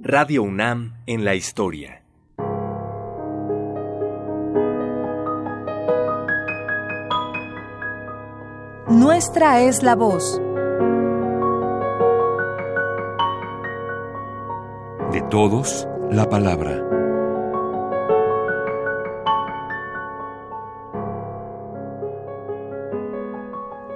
Radio 0.00 0.44
UNAM 0.44 0.94
en 1.06 1.24
la 1.24 1.34
historia. 1.34 2.04
Nuestra 8.88 9.62
es 9.62 9.82
la 9.82 9.96
voz. 9.96 10.40
De 15.10 15.20
todos, 15.30 15.88
la 16.12 16.28
palabra. 16.28 16.97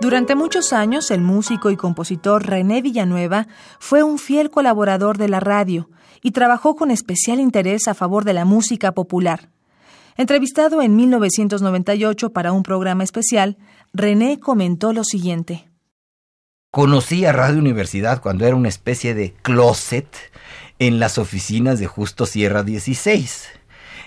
Durante 0.03 0.35
muchos 0.35 0.73
años, 0.73 1.13
el 1.13 1.21
músico 1.21 1.71
y 1.71 1.77
compositor 1.77 2.45
René 2.45 2.83
Villanueva 2.83 3.47
fue 3.79 4.03
un 4.03 4.19
fiel 4.19 4.51
colaborador 4.51 5.17
de 5.17 5.29
la 5.29 5.39
radio 5.39 5.91
y 6.25 6.33
trabajó 6.33 6.75
con 6.75 6.91
especial 6.91 7.39
interés 7.39 7.87
a 7.87 7.95
favor 7.95 8.25
de 8.25 8.33
la 8.33 8.45
música 8.45 8.91
popular. 8.91 9.51
Entrevistado 10.17 10.83
en 10.83 10.97
1998 10.97 12.33
para 12.33 12.51
un 12.51 12.65
programa 12.65 13.05
especial, 13.05 13.59
René 13.93 14.41
comentó 14.41 14.93
lo 14.93 15.05
siguiente. 15.05 15.69
Conocí 16.73 17.25
a 17.25 17.31
Radio 17.31 17.61
Universidad 17.61 18.21
cuando 18.21 18.45
era 18.45 18.57
una 18.57 18.71
especie 18.71 19.15
de 19.15 19.35
closet 19.43 20.09
en 20.81 20.99
las 20.99 21.17
oficinas 21.17 21.79
de 21.79 21.87
Justo 21.87 22.27
Sierra 22.27 22.65
16. 22.65 23.51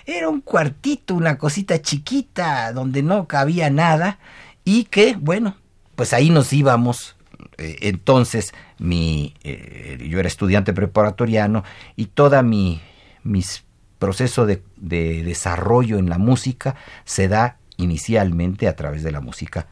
Era 0.04 0.28
un 0.28 0.42
cuartito, 0.42 1.14
una 1.14 1.38
cosita 1.38 1.80
chiquita, 1.80 2.70
donde 2.74 3.02
no 3.02 3.26
cabía 3.26 3.70
nada 3.70 4.18
y 4.62 4.84
que, 4.84 5.16
bueno, 5.18 5.56
pues 5.96 6.12
ahí 6.12 6.30
nos 6.30 6.52
íbamos. 6.52 7.16
Eh, 7.58 7.78
entonces, 7.82 8.54
mi, 8.78 9.34
eh, 9.42 9.98
yo 10.08 10.20
era 10.20 10.28
estudiante 10.28 10.72
preparatoriano 10.72 11.64
y 11.96 12.06
toda 12.06 12.42
mi 12.42 12.80
mis 13.24 13.64
proceso 13.98 14.46
de, 14.46 14.62
de 14.76 15.24
desarrollo 15.24 15.98
en 15.98 16.08
la 16.08 16.18
música 16.18 16.76
se 17.04 17.28
da 17.28 17.56
inicialmente 17.78 18.68
a 18.68 18.76
través 18.76 19.02
de 19.02 19.10
la 19.10 19.20
música 19.20 19.66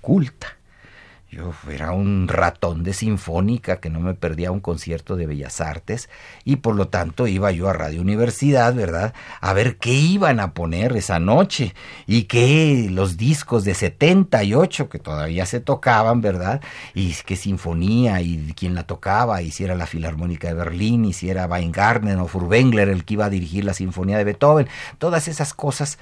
culta. 0.00 0.58
Yo 1.32 1.54
era 1.70 1.92
un 1.92 2.28
ratón 2.28 2.82
de 2.82 2.92
sinfónica 2.92 3.80
que 3.80 3.88
no 3.88 4.00
me 4.00 4.12
perdía 4.12 4.52
un 4.52 4.60
concierto 4.60 5.16
de 5.16 5.26
Bellas 5.26 5.62
Artes 5.62 6.10
y 6.44 6.56
por 6.56 6.76
lo 6.76 6.88
tanto 6.88 7.26
iba 7.26 7.50
yo 7.52 7.70
a 7.70 7.72
Radio 7.72 8.02
Universidad, 8.02 8.74
¿verdad? 8.74 9.14
A 9.40 9.54
ver 9.54 9.78
qué 9.78 9.94
iban 9.94 10.40
a 10.40 10.52
poner 10.52 10.94
esa 10.94 11.18
noche 11.20 11.74
y 12.06 12.24
qué 12.24 12.86
los 12.90 13.16
discos 13.16 13.64
de 13.64 13.72
78 13.72 14.90
que 14.90 14.98
todavía 14.98 15.46
se 15.46 15.60
tocaban, 15.60 16.20
¿verdad? 16.20 16.60
Y 16.92 17.14
qué 17.24 17.36
sinfonía 17.36 18.20
y 18.20 18.52
quién 18.54 18.74
la 18.74 18.82
tocaba 18.86 19.40
y 19.40 19.52
si 19.52 19.64
era 19.64 19.74
la 19.74 19.86
Filarmónica 19.86 20.48
de 20.48 20.54
Berlín 20.54 21.06
y 21.06 21.14
si 21.14 21.30
era 21.30 21.46
Weingarten 21.46 22.20
o 22.20 22.28
Furwengler 22.28 22.90
el 22.90 23.06
que 23.06 23.14
iba 23.14 23.24
a 23.24 23.30
dirigir 23.30 23.64
la 23.64 23.72
Sinfonía 23.72 24.18
de 24.18 24.24
Beethoven. 24.24 24.68
Todas 24.98 25.28
esas 25.28 25.54
cosas 25.54 25.98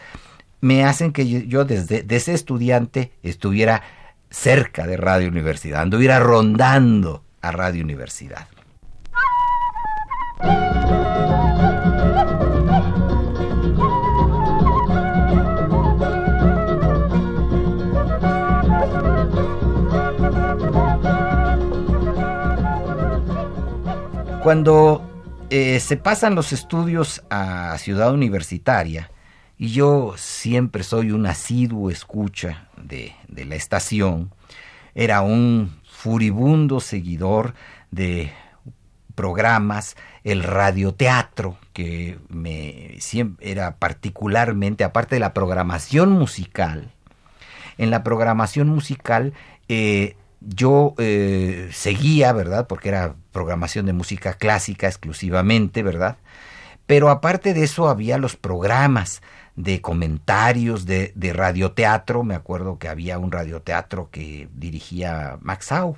me 0.61 0.85
hacen 0.85 1.13
que 1.13 1.47
yo 1.47 1.65
desde, 1.65 2.03
desde 2.03 2.17
ese 2.17 2.35
estudiante 2.35 3.13
estuviera 3.23 3.85
cerca 4.31 4.87
de 4.87 4.97
Radio 4.97 5.29
Universidad, 5.29 5.83
anduviera 5.83 6.19
rondando 6.21 7.25
a 7.43 7.51
Radio 7.53 7.83
Universidad. 7.85 8.47
Cuando 24.43 25.03
eh, 25.51 25.81
se 25.81 25.97
pasan 25.99 26.35
los 26.35 26.53
estudios 26.53 27.23
a 27.29 27.77
Ciudad 27.79 28.15
Universitaria, 28.15 29.11
y 29.59 29.69
yo 29.69 30.15
siempre 30.17 30.83
soy 30.83 31.11
un 31.11 31.27
asiduo 31.27 31.91
escucha 31.91 32.69
de, 32.83 33.13
de 33.31 33.45
la 33.45 33.55
estación, 33.55 34.33
era 34.95 35.23
un 35.23 35.81
furibundo 35.85 36.81
seguidor 36.81 37.55
de 37.91 38.33
programas, 39.15 39.97
el 40.25 40.43
radioteatro, 40.43 41.57
que 41.73 42.19
me 42.29 42.99
era 43.41 43.77
particularmente, 43.77 44.85
aparte 44.85 45.17
de 45.17 45.21
la 45.21 45.35
programación 45.35 46.13
musical, 46.13 46.91
en 47.79 47.91
la 47.91 48.03
programación 48.03 48.69
musical 48.69 49.33
eh, 49.69 50.17
yo 50.41 50.95
eh, 50.99 51.69
seguía, 51.73 52.33
¿verdad? 52.33 52.67
Porque 52.67 52.89
era 52.89 53.15
programación 53.33 53.87
de 53.87 53.93
música 53.93 54.35
clásica 54.35 54.87
exclusivamente, 54.87 55.83
¿verdad? 55.83 56.17
Pero 56.91 57.09
aparte 57.09 57.55
de 57.55 57.63
eso 57.63 57.89
había 57.89 58.19
los 58.19 58.35
programas 58.35 59.23
de 59.55 59.81
comentarios, 59.81 60.87
de, 60.87 61.13
radioteatro. 61.33 62.25
Me 62.25 62.35
acuerdo 62.35 62.81
que 62.81 62.89
había 62.89 63.17
un 63.21 63.31
radioteatro 63.31 64.09
que 64.11 64.49
dirigía 64.53 65.39
Max 65.41 65.71
Au. 65.71 65.97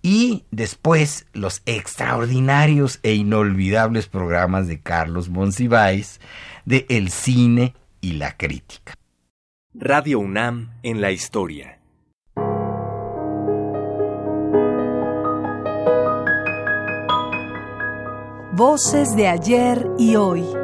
Y 0.00 0.44
después 0.52 1.26
los 1.32 1.62
extraordinarios 1.66 3.00
e 3.02 3.14
inolvidables 3.14 4.06
programas 4.06 4.68
de 4.68 4.80
Carlos 4.80 5.28
Monsiváis 5.28 6.20
de 6.64 6.86
El 6.88 7.10
cine 7.10 7.74
y 8.00 8.12
la 8.12 8.36
crítica. 8.36 8.94
Radio 9.74 10.20
UNAM 10.20 10.74
en 10.84 11.00
la 11.00 11.10
historia. 11.10 11.81
Voces 18.64 19.16
de 19.16 19.26
ayer 19.26 19.90
y 19.98 20.14
hoy. 20.14 20.61